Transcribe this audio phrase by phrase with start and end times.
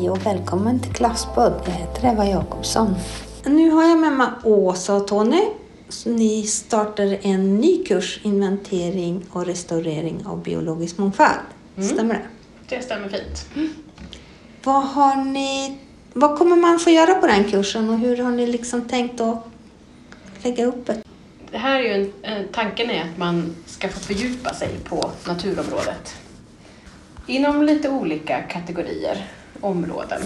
[0.00, 1.52] Hej och välkommen till Klasspodd.
[1.64, 2.94] Jag heter Eva Jakobsson.
[3.44, 5.42] Nu har jag med mig Åsa och Tony.
[5.88, 11.40] Så ni startar en ny kurs, inventering och restaurering av biologisk mångfald.
[11.78, 12.22] Stämmer det?
[12.76, 13.70] Det stämmer fint.
[14.64, 15.78] Vad, har ni,
[16.12, 19.44] vad kommer man få göra på den kursen och hur har ni liksom tänkt att
[20.42, 21.02] lägga upp det?
[21.50, 25.10] Det här är ju en, eh, tanken är att man ska få fördjupa sig på
[25.26, 26.14] naturområdet.
[27.26, 29.26] Inom lite olika kategorier,
[29.60, 30.22] områden,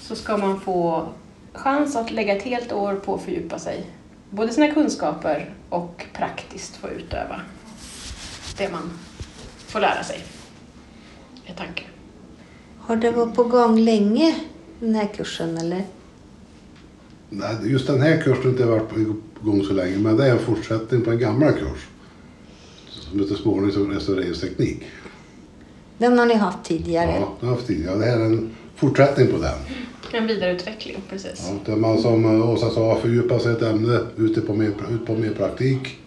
[0.00, 1.08] så ska man få
[1.52, 3.86] chans att lägga ett helt år på att fördjupa sig.
[4.30, 7.40] Både sina kunskaper och praktiskt få utöva
[8.58, 8.90] det man
[9.66, 10.24] får lära sig.
[11.46, 11.86] är tanken.
[12.78, 14.40] Har det varit på gång länge,
[14.80, 15.84] den här kursen eller?
[17.28, 20.30] Nej, just den här kursen har inte varit på gång så länge, men det är
[20.30, 21.88] en fortsättning på en gammal kurs.
[22.88, 24.82] Som heter spårnings och restaureringsteknik.
[25.98, 27.10] Den har ni haft tidigare?
[27.20, 27.98] Ja, det har haft tidigare.
[27.98, 29.54] Det här är en fortsättning på den.
[30.12, 31.48] En vidareutveckling, precis.
[31.50, 35.06] Ja, där man som Åsa sa fördjupar sig i ett ämne ute på mer, ut
[35.06, 35.98] på mer praktik.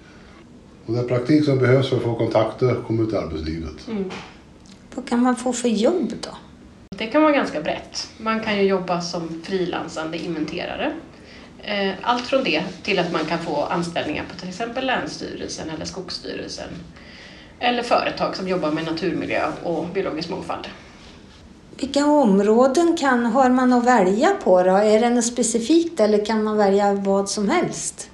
[0.85, 3.87] Och det är praktik som behövs för att få kontakter och komma ut i arbetslivet.
[4.95, 6.29] Vad kan man få för jobb då?
[6.97, 8.07] Det kan vara ganska brett.
[8.17, 10.93] Man kan ju jobba som frilansande inventerare.
[11.63, 15.85] Eh, Allt från det till att man kan få anställningar på till exempel Länsstyrelsen eller
[15.85, 16.69] Skogsstyrelsen.
[17.61, 20.67] Eller företag som jobbar med naturmiljö och biologisk mångfald.
[21.77, 24.75] Vilka områden kan, har man att välja på då?
[24.75, 28.09] Är det något specifikt eller kan man välja vad som helst?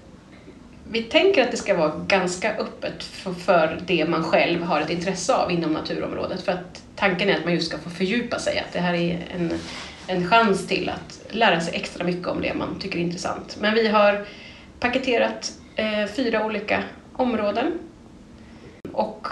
[0.91, 4.89] Vi tänker att det ska vara ganska öppet för, för det man själv har ett
[4.89, 6.41] intresse av inom naturområdet.
[6.41, 9.27] För att tanken är att man just ska få fördjupa sig, att det här är
[9.35, 9.53] en,
[10.07, 13.57] en chans till att lära sig extra mycket om det man tycker är intressant.
[13.59, 14.25] Men vi har
[14.79, 17.71] paketerat eh, fyra olika områden.
[18.97, 19.27] Och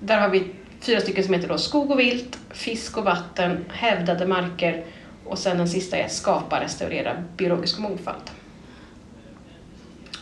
[0.00, 4.26] där har vi fyra stycken som heter då skog och vilt, fisk och vatten, hävdade
[4.26, 4.84] marker
[5.24, 8.30] och sen den sista är skapa, restaurera biologisk mångfald.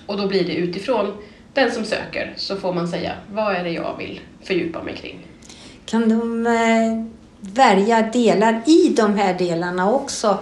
[0.06, 1.12] Och då blir det utifrån
[1.54, 5.26] den som söker så får man säga vad är det jag vill fördjupa mig kring.
[5.84, 7.04] Kan de eh,
[7.54, 10.38] välja delar i de här delarna också?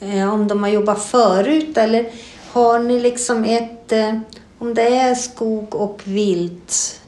[0.00, 2.06] Eh, om de har jobbat förut eller
[2.52, 4.18] har ni liksom ett, eh,
[4.58, 7.00] om det är skog och vilt,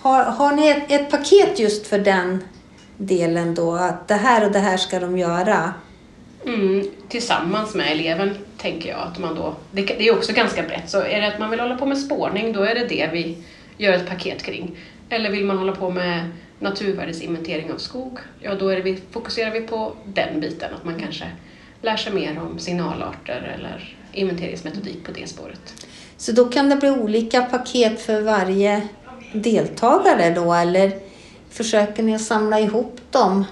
[0.00, 2.44] har, har ni ett, ett paket just för den
[2.96, 3.74] delen då?
[3.74, 5.74] Att det här och det här ska de göra?
[6.46, 10.90] Mm, tillsammans med eleven tänker jag att man då, det, det är också ganska brett,
[10.90, 13.38] så är det att man vill hålla på med spårning då är det det vi
[13.76, 14.78] gör ett paket kring.
[15.08, 19.60] Eller vill man hålla på med naturvärdesinventering av skog, ja då är vi, fokuserar vi
[19.60, 21.24] på den biten, att man kanske
[21.82, 25.86] lär sig mer om signalarter eller inventeringsmetodik på det spåret.
[26.16, 28.88] Så då kan det bli olika paket för varje
[29.32, 30.92] deltagare då eller
[31.50, 33.44] försöker ni att samla ihop dem?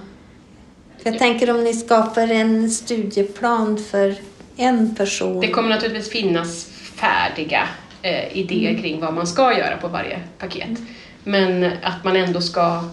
[1.03, 4.15] För jag tänker om ni skapar en studieplan för
[4.57, 5.41] en person.
[5.41, 6.65] Det kommer naturligtvis finnas
[6.95, 7.69] färdiga
[8.03, 10.79] eh, idéer kring vad man ska göra på varje paket.
[11.25, 12.85] Men att man ändå ska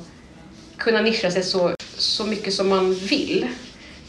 [0.78, 3.48] kunna nischa sig så, så mycket som man vill.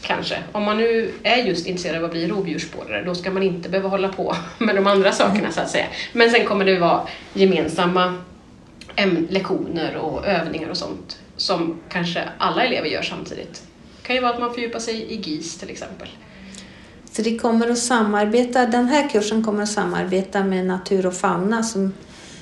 [0.01, 0.37] Kanske.
[0.51, 3.89] Om man nu är just intresserad av att bli rovdjursspårare, då ska man inte behöva
[3.89, 5.85] hålla på med de andra sakerna så att säga.
[6.13, 7.01] Men sen kommer det vara
[7.33, 8.13] gemensamma
[9.29, 13.63] lektioner och övningar och sånt som kanske alla elever gör samtidigt.
[14.01, 16.07] Det kan ju vara att man fördjupar sig i GIS till exempel.
[17.11, 21.63] Så det kommer att samarbeta, den här kursen kommer att samarbeta med Natur och fauna
[21.63, 21.93] som,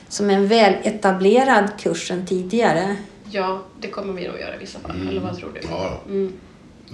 [0.07, 2.95] som en väl etablerad kurs sedan tidigare.
[3.31, 5.07] Ja, det kommer vi nog göra i vissa fall.
[5.09, 5.67] Eller vad tror du?
[5.69, 6.33] Ja, Mm.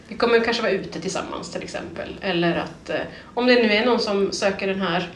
[0.07, 2.15] Vi kommer kanske vara ute tillsammans till exempel.
[2.21, 2.95] Eller att eh,
[3.33, 5.09] om det nu är någon som söker den här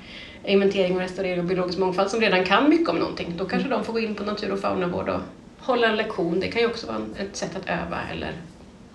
[0.47, 3.83] inventering och restaurering av biologisk mångfald som redan kan mycket om någonting, då kanske de
[3.83, 5.21] får gå in på natur och faunavård och
[5.59, 6.39] hålla en lektion.
[6.39, 8.33] Det kan ju också vara ett sätt att öva eller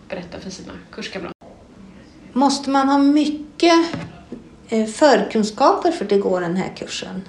[0.09, 1.35] berätta för sina kurskamrater.
[2.33, 3.75] Måste man ha mycket
[4.69, 7.23] eh, förkunskaper för att gå den här kursen?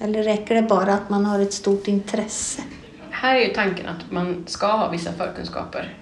[0.00, 2.62] Eller räcker det bara att man har ett stort intresse?
[3.10, 5.94] Här är ju tanken att man ska ha vissa förkunskaper.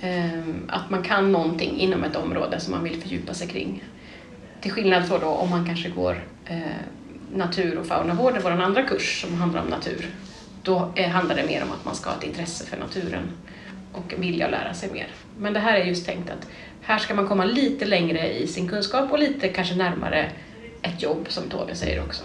[0.00, 3.84] Ehm, Att man kan någonting inom ett område som man vill fördjupa sig kring.
[4.60, 6.24] Till skillnad från då om man kanske går
[7.34, 10.10] natur och faunavård, vår andra kurs som handlar om natur.
[10.62, 13.22] Då eh, handlar det mer om att man ska ha ett intresse för naturen
[13.92, 15.06] och vilja lära sig mer.
[15.38, 16.48] Men det här är just tänkt att
[16.80, 20.30] här ska man komma lite längre i sin kunskap och lite kanske närmare
[20.82, 22.22] ett jobb som Tove säger också.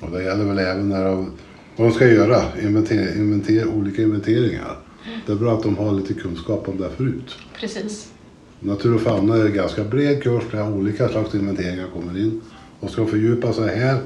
[0.00, 1.32] och det gäller väl även när de,
[1.76, 4.76] vad de ska göra, inventer, inventer, olika inventeringar.
[5.26, 7.36] Det är bra att de har lite kunskap om det förut.
[7.60, 8.12] Precis.
[8.60, 12.40] Natur och fauna är en ganska bred kurs där olika slags inventeringar kommer in.
[12.80, 13.98] Och ska de fördjupa sig här,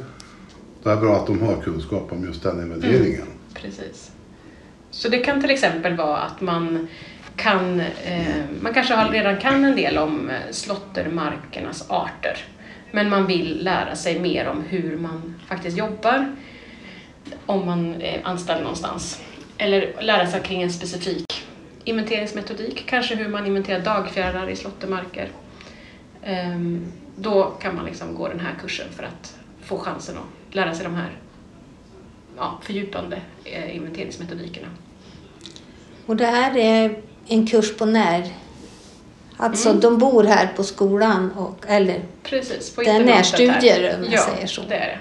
[0.82, 3.22] då är det bra att de har kunskap om just den inventeringen.
[3.22, 4.10] Mm, precis.
[4.90, 6.88] Så det kan till exempel vara att man
[7.36, 12.36] kan, eh, man kanske redan kan en del om eh, slåttermarkernas arter.
[12.90, 16.36] Men man vill lära sig mer om hur man faktiskt jobbar
[17.46, 19.20] om man eh, är anställd någonstans.
[19.58, 21.26] Eller lära sig kring en specifik
[21.84, 25.28] inventeringsmetodik, kanske hur man inventerar dagfjärilar i slåttermarker.
[26.22, 30.74] Ehm, då kan man liksom gå den här kursen för att få chansen att lära
[30.74, 31.18] sig de här
[32.36, 34.68] ja, fördjupande eh, inventeringsmetodikerna.
[36.06, 38.26] Och det här är en kurs på när...
[39.36, 39.80] Alltså Mm.
[39.80, 44.18] de bor här på skolan och, eller Precis, på Det är närstudier, om jag ja,
[44.34, 44.62] säger så.
[44.68, 44.98] det är det.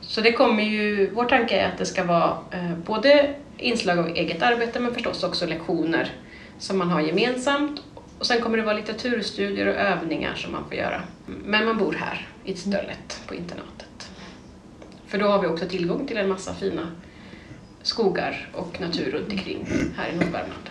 [0.00, 4.08] Så det kommer ju, vår tanke är att det ska vara eh, både inslag av
[4.08, 6.12] eget arbete men förstås också lektioner
[6.58, 7.80] som man har gemensamt.
[8.18, 11.02] Och sen kommer det vara litteraturstudier och övningar som man får göra.
[11.26, 14.10] Men man bor här i stället på internatet.
[15.06, 16.88] För då har vi också tillgång till en massa fina
[17.82, 19.66] skogar och natur runt omkring
[19.96, 20.70] här i Nordvärmland.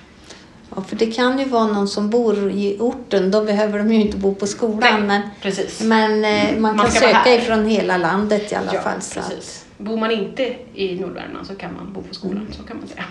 [0.75, 3.31] Ja, för det kan ju vara någon som bor i orten.
[3.31, 5.07] Då behöver de ju inte bo på skolan.
[5.07, 5.81] Men, precis.
[5.81, 7.38] men eh, man Man kan söka här.
[7.38, 9.01] ifrån hela landet i alla ja, fall.
[9.01, 9.64] Så precis.
[9.77, 13.04] Bor man inte i Nordvärmland så kan man bo på skolan, så kan man säga.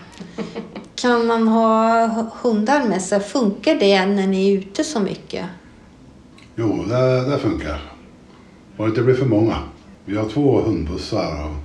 [0.94, 2.06] kan man ha
[2.42, 3.20] hundar med sig?
[3.20, 5.46] Funkar det när ni är ute så mycket?
[6.56, 7.82] Jo, det, det funkar.
[8.76, 9.58] Bara det inte blir för många.
[10.04, 11.56] Vi har två hundbussar och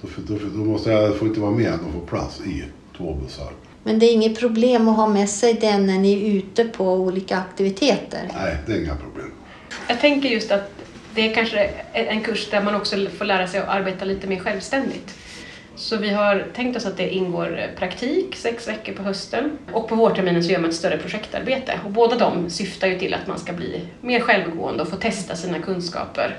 [0.00, 2.64] då, då, då måste jag, får inte vara med att få plats i
[2.96, 3.52] två bussar.
[3.82, 6.94] Men det är inget problem att ha med sig den när ni är ute på
[6.94, 8.30] olika aktiviteter?
[8.34, 9.30] Nej, det är inga problem.
[9.88, 10.77] Jag tänker just att
[11.18, 14.38] det är kanske en kurs där man också får lära sig att arbeta lite mer
[14.38, 15.14] självständigt.
[15.76, 19.94] Så vi har tänkt oss att det ingår praktik sex veckor på hösten och på
[19.94, 21.80] vårterminen så gör man ett större projektarbete.
[21.84, 25.36] Och båda de syftar ju till att man ska bli mer självgående och få testa
[25.36, 26.36] sina kunskaper.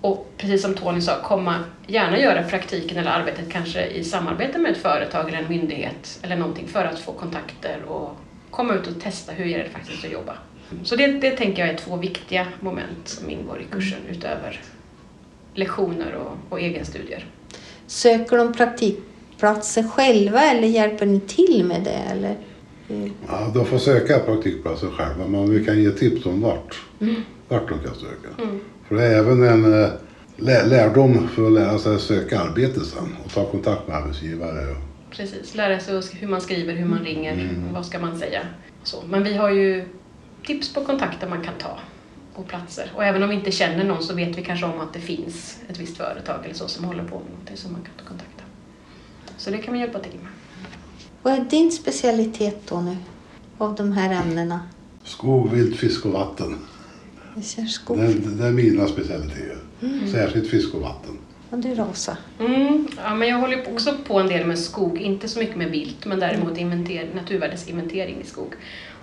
[0.00, 1.54] Och precis som Tony sa, komma,
[1.86, 6.36] gärna göra praktiken eller arbetet kanske i samarbete med ett företag eller en myndighet eller
[6.36, 8.16] någonting för att få kontakter och
[8.50, 10.34] komma ut och testa hur är det faktiskt att jobba.
[10.84, 14.60] Så det, det tänker jag är två viktiga moment som ingår i kursen utöver
[15.54, 17.26] lektioner och, och egenstudier.
[17.86, 21.90] Söker de praktikplatser själva eller hjälper ni till med det?
[22.12, 22.36] Eller?
[22.88, 23.10] hur?
[23.28, 26.80] Ja, de får söka praktikplatser själva, men vi kan ge tips om vart,
[27.48, 28.50] vart de kan söka.
[28.88, 29.88] För det är även en eh,
[30.36, 34.70] lä- lärdom för att lära sig söka arbete sen och ta kontakt med arbetsgivare.
[34.70, 34.76] Och,
[35.16, 38.40] Precis, lära sig att hur man skriver, hur man ringer, vad ska man säga.
[38.82, 38.96] Så.
[39.08, 39.84] Men vi har ju
[40.46, 41.78] tips på kontakter man kan ta
[42.34, 42.92] på platser.
[42.96, 45.58] Och även om vi inte känner någon så vet vi kanske om att det finns
[45.68, 48.44] ett visst företag eller så som håller på med någonting som man kan kontakta.
[49.36, 50.32] Så det kan vi hjälpa till med.
[51.22, 52.96] Vad är din specialitet då nu?
[53.58, 54.60] Av de här ämnena?
[55.04, 56.58] skog, vilt, fisk och vatten.
[57.68, 57.98] Skog.
[57.98, 59.58] Det, det är mina specialiteter.
[60.12, 61.18] Särskilt fisk och vatten.
[61.50, 62.16] Och du Rosa?
[62.40, 65.70] Mm, ja, men jag håller också på en del med skog, inte så mycket med
[65.70, 68.54] vilt, men däremot inventer, naturvärdesinventering i skog.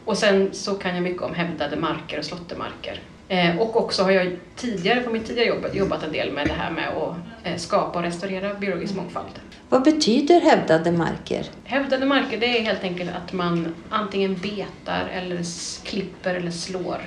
[0.05, 2.99] Och sen så kan jag mycket om hävdade marker och slåttermarker.
[3.27, 6.53] Eh, och också har jag tidigare, på mitt tidigare jobb, jobbat en del med det
[6.53, 9.39] här med att eh, skapa och restaurera biologisk mångfald.
[9.69, 11.45] Vad betyder hävdade marker?
[11.63, 15.39] Hävdade marker det är helt enkelt att man antingen betar eller
[15.85, 16.97] klipper eller slår.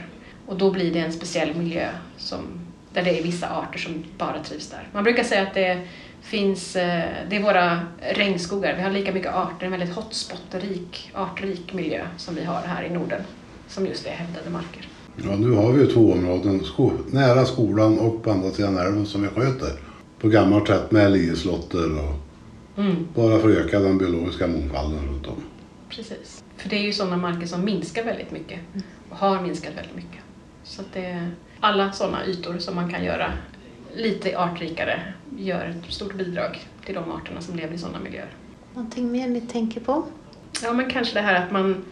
[0.46, 2.38] Och då blir det en speciell miljö som,
[2.92, 4.88] där det är vissa arter som bara trivs där.
[4.92, 5.80] Man brukar säga att det
[6.22, 10.60] finns, eh, det är våra regnskogar, vi har lika mycket arter, en väldigt hotspot och
[10.60, 13.20] rik, artrik miljö som vi har här i Norden.
[13.68, 14.88] Som just är hävdade marker.
[15.24, 19.06] Ja, nu har vi ju två områden, sko, nära skolan och på andra sidan älven
[19.06, 19.70] som vi sköter.
[20.20, 22.14] På gammalt sätt med lieslotter och
[22.76, 25.42] Mm, bara för att öka den biologiska mångfalden runt om.
[25.88, 26.44] precis.
[26.56, 28.60] För det är ju sådana marker som minskar väldigt mycket
[29.10, 30.20] och har minskat väldigt mycket.
[30.64, 31.30] Så att det är
[31.60, 33.32] alla sådana ytor som man kan göra
[33.94, 35.02] lite artrikare
[35.36, 38.30] gör ett stort bidrag till de arterna som lever i sådana miljöer.
[38.74, 40.04] Någonting mer ni tänker på?
[40.62, 41.84] Ja, men kanske det här att man,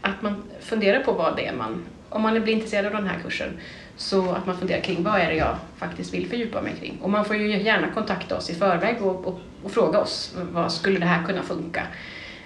[0.00, 3.20] att man funderar på vad det är man, om man blir intresserad av den här
[3.20, 3.50] kursen,
[3.96, 6.98] så att man funderar kring vad är det jag faktiskt vill fördjupa mig kring.
[7.02, 10.72] Och man får ju gärna kontakta oss i förväg och, och, och fråga oss, vad
[10.72, 11.82] skulle det här kunna funka?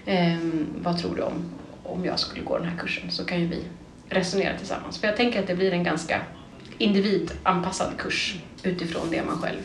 [0.06, 1.44] Ehm, vad tror du om,
[1.82, 3.10] om jag skulle gå den här kursen?
[3.10, 3.64] Så kan ju vi
[4.08, 4.98] resonera tillsammans.
[4.98, 6.20] För jag tänker att det blir en ganska
[6.80, 9.60] individanpassad kurs utifrån det man själv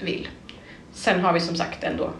[0.00, 0.28] vill.
[0.92, 2.10] Sen har vi som sagt ändå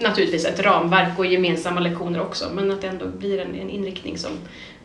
[0.00, 4.18] naturligtvis ett ramverk och gemensamma lektioner också, men att det ändå blir en, en inriktning
[4.18, 4.30] som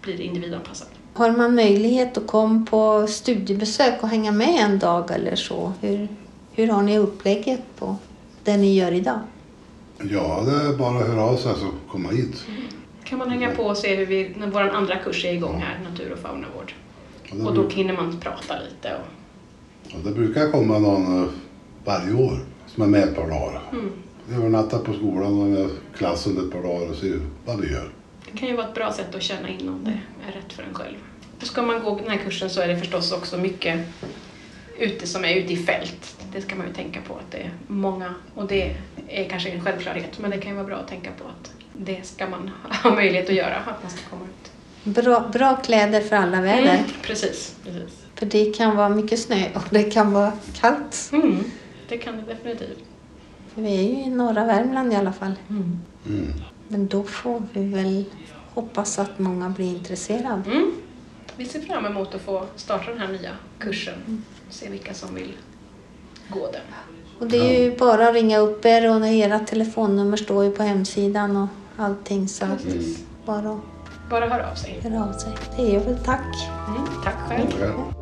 [0.02, 0.88] blir individanpassad.
[1.14, 5.74] Har man möjlighet att komma på studiebesök och hänga med en dag eller så?
[5.82, 6.08] Hur,
[6.52, 7.96] hur har ni upplägget på
[8.44, 9.20] det ni gör idag?
[9.98, 12.46] Ja, det är bara att höra av sig och komma hit.
[13.04, 15.90] Kan man hänga på och se hur vi, när vår andra kurs är igång här,
[15.90, 16.74] natur och faunavård.
[17.32, 18.96] Och det, Och då hinner man prata lite.
[18.96, 21.30] Och, och det brukar komma någon eh,
[21.86, 23.62] varje år som är med ett par dagar.
[23.72, 23.92] mm,
[24.34, 27.90] övernattar på skolan och med klassen ett par dagar och ser vad vi gör.
[28.32, 30.64] Det kan ju vara ett bra sätt att känna in om det är rätt för
[30.64, 30.96] en själv.
[31.42, 33.80] Och ska man gå den här kursen så är det förstås också mycket
[34.80, 36.18] ute som är ute i fält.
[36.34, 38.76] Det ska man ju tänka på att det är många och det
[39.08, 42.06] är kanske en självklarhet men det kan ju vara bra att tänka på att det
[42.08, 42.52] ska man
[42.84, 44.52] ha möjlighet att göra, att man ska komma ut.
[44.88, 46.74] Bra, bra kläder för alla väder.
[46.74, 48.06] Mm, precis, precis.
[48.16, 51.10] För det kan vara mycket snö och det kan vara kallt.
[51.14, 51.44] Mm,
[51.90, 52.84] det kan det definitivt.
[53.54, 55.34] För vi är ju i norra Värmland i alla fall.
[55.50, 55.80] Mm.
[56.06, 56.34] Mm.
[56.68, 58.04] Men då får vi väl
[58.54, 60.52] hoppas att många blir intresserade.
[60.52, 60.72] Mm.
[61.36, 65.16] Vi ser fram emot att få starta den här nya kursen och se vilka som
[65.16, 65.34] vill
[66.30, 66.62] gå den.
[67.20, 70.64] Och det är ju bara att ringa upp er och era telefonnummer står ju på
[70.64, 72.66] hemsidan och allting så att
[73.26, 73.60] bara
[74.10, 74.80] Bara hör av sig.
[74.84, 75.34] höra av sig.
[75.56, 76.50] Det är väl tack.
[76.68, 77.97] Mm, tack själv.